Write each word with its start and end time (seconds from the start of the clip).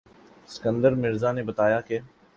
اسکندر 0.49 0.91
مرزا 0.95 1.31
نے 1.31 1.43
بتایا 1.43 1.79
کہ 1.81 1.99